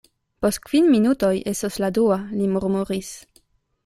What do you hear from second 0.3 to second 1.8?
Post kvin minutoj estos